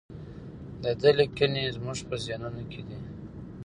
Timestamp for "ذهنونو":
2.23-2.61